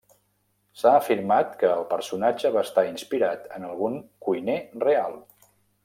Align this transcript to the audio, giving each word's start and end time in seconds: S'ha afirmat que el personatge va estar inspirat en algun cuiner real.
S'ha 0.83 0.93
afirmat 1.01 1.51
que 1.63 1.69
el 1.73 1.85
personatge 1.91 2.53
va 2.57 2.65
estar 2.69 2.85
inspirat 2.93 3.47
en 3.59 3.69
algun 3.71 4.01
cuiner 4.29 4.61
real. 4.87 5.21